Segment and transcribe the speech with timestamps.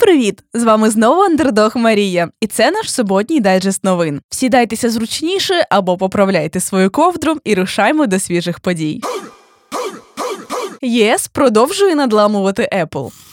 [0.00, 0.42] привіт!
[0.54, 4.20] З вами знову Андердог Марія, і це наш суботній дайджест новин.
[4.30, 9.00] Сідайтеся зручніше або поправляйте свою ковдру і рушаймо до свіжих подій.
[10.82, 13.29] ЄС продовжує надламувати Apple.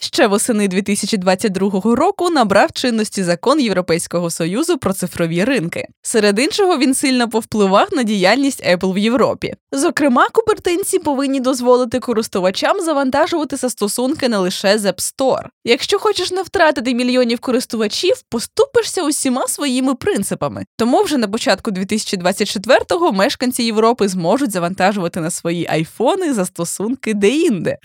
[0.00, 5.86] Ще восени 2022 року набрав чинності закон Європейського союзу про цифрові ринки.
[6.02, 9.54] Серед іншого він сильно повпливав на діяльність Apple в Європі.
[9.72, 15.44] Зокрема, купертинці повинні дозволити користувачам завантажувати застосунки не лише з App Store.
[15.64, 20.64] Якщо хочеш не втратити мільйонів користувачів, поступишся усіма своїми принципами.
[20.76, 27.78] Тому вже на початку 2024-го мешканці Європи зможуть завантажувати на свої айфони застосунки де-інде.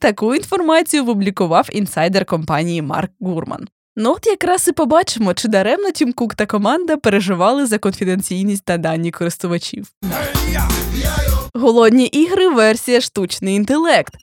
[0.00, 3.68] Таку інформацію публікував інсайдер компанії Марк Гурман.
[3.96, 8.76] Ну от якраз і побачимо, чи даремно Тім Кук та команда переживали за конфіденційність та
[8.78, 9.86] дані користувачів.
[11.54, 14.14] Голодні ігри версія штучний інтелект.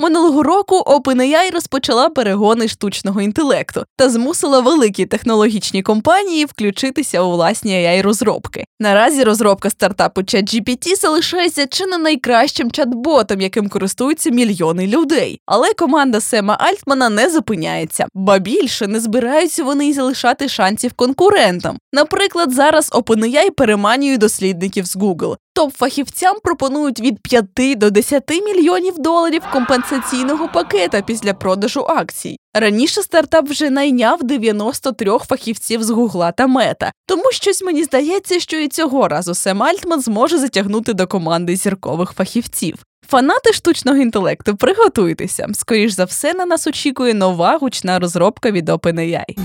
[0.00, 7.72] Минулого року OpenAI розпочала перегони штучного інтелекту та змусила великі технологічні компанії включитися у власні
[7.72, 8.64] ai розробки.
[8.80, 15.40] Наразі розробка стартапу ChatGPT залишається чи не найкращим чат-ботом, яким користуються мільйони людей.
[15.46, 21.78] Але команда Сема Альтмана не зупиняється, ба більше не збираються вони й залишати шансів конкурентам.
[21.92, 25.36] Наприклад, зараз OpenAI переманює дослідників з Google.
[25.56, 32.36] Топ-фахівцям пропонують від 5 до 10 мільйонів доларів компенсаційного пакета після продажу акцій.
[32.54, 38.56] Раніше стартап вже найняв 93 фахівців з Гугла та Мета, тому щось мені здається, що
[38.56, 42.76] і цього разу Сем Альтман зможе затягнути до команди зіркових фахівців.
[43.08, 45.48] Фанати штучного інтелекту, приготуйтеся.
[45.54, 49.38] Скоріш за все, на нас очікує нова гучна розробка від OpenAI.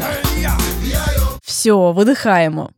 [1.44, 2.70] Все, видихаємо.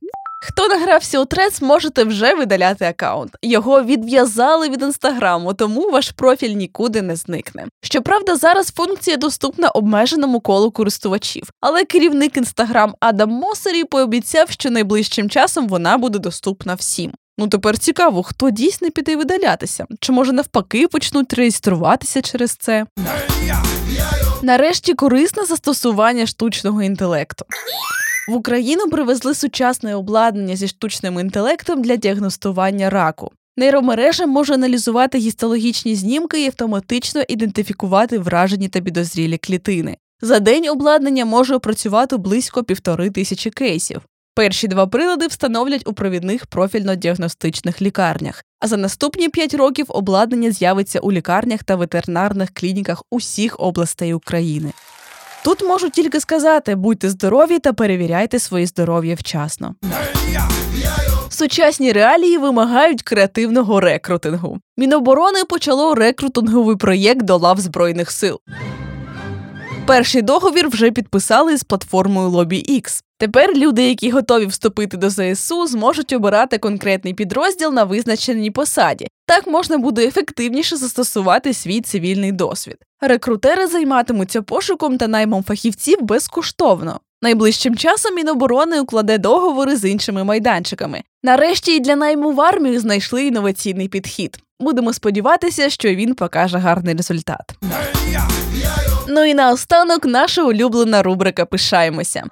[0.45, 3.35] Хто награвся у трец, можете вже видаляти аккаунт.
[3.41, 7.65] Його відв'язали від інстаграму, тому ваш профіль нікуди не зникне.
[7.81, 15.29] Щоправда, зараз функція доступна обмеженому колу користувачів, але керівник інстаграм Адам Мосері пообіцяв, що найближчим
[15.29, 17.11] часом вона буде доступна всім.
[17.37, 22.85] Ну тепер цікаво, хто дійсно піде видалятися, чи може навпаки почнуть реєструватися через це.
[24.41, 27.45] Нарешті корисне застосування штучного інтелекту.
[28.27, 33.31] В Україну привезли сучасне обладнання зі штучним інтелектом для діагностування раку.
[33.57, 39.97] Нейромережа може аналізувати гістологічні знімки і автоматично ідентифікувати вражені та підозрілі клітини.
[40.21, 44.01] За день обладнання може опрацювати близько півтори тисячі кейсів.
[44.35, 50.99] Перші два прилади встановлять у провідних профільно-діагностичних лікарнях, а за наступні п'ять років обладнання з'явиться
[50.99, 54.73] у лікарнях та ветеринарних клініках усіх областей України.
[55.43, 59.75] Тут можу тільки сказати: будьте здорові та перевіряйте своє здоров'я вчасно.
[61.29, 64.59] Сучасні реалії вимагають креативного рекрутингу.
[64.77, 68.39] Міноборони почало рекрутинговий проєкт до лав Збройних сил.
[69.85, 73.03] Перший договір вже підписали з платформою LobbyX.
[73.17, 79.07] Тепер люди, які готові вступити до ЗСУ, зможуть обирати конкретний підрозділ на визначеній посаді.
[79.25, 82.77] Так можна буде ефективніше застосувати свій цивільний досвід.
[83.01, 86.99] Рекрутери займатимуться пошуком та наймом фахівців безкоштовно.
[87.21, 91.01] Найближчим часом Міноборони укладе договори з іншими майданчиками.
[91.23, 94.39] Нарешті і для найму в армію знайшли інноваційний підхід.
[94.59, 97.55] Будемо сподіватися, що він покаже гарний результат.
[99.15, 102.23] Ну і наостанок наша улюблена рубрика Пишаємося.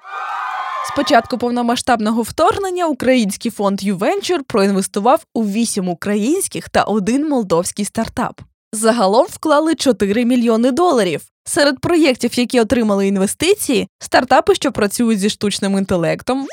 [0.92, 8.40] З початку повномасштабного вторгнення український фонд YouVenture проінвестував у вісім українських та один молдовський стартап.
[8.72, 11.20] Загалом вклали 4 мільйони доларів.
[11.44, 16.46] Серед проєктів, які отримали інвестиції, стартапи, що працюють зі штучним інтелектом,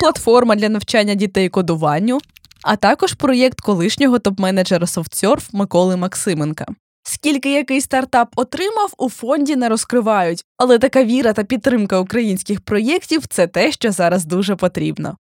[0.00, 2.18] платформа для навчання дітей кодуванню,
[2.62, 6.66] а також проєкт колишнього топ-менеджера SoftSurf Миколи Максименка.
[7.10, 13.26] Скільки який стартап отримав, у фонді не розкривають, але така віра та підтримка українських проєктів
[13.26, 15.16] це те, що зараз дуже потрібно.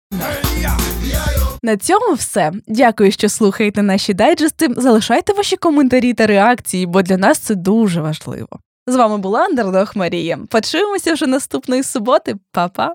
[1.63, 2.53] На цьому все.
[2.67, 4.69] Дякую, що слухаєте наші дайджести.
[4.77, 8.49] Залишайте ваші коментарі та реакції, бо для нас це дуже важливо.
[8.87, 10.39] З вами була Андердог Марія.
[10.49, 12.95] Почуємося вже наступної суботи, Па-па!